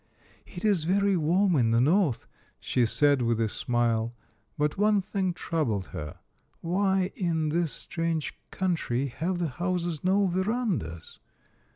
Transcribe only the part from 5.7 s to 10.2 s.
her. Why in this, strange country have the houses